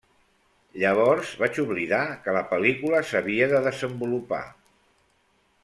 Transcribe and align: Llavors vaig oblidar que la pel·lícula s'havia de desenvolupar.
Llavors 0.83 1.33
vaig 1.41 1.59
oblidar 1.63 1.99
que 2.23 2.35
la 2.37 2.43
pel·lícula 2.53 3.03
s'havia 3.11 3.51
de 3.53 3.61
desenvolupar. 3.69 4.43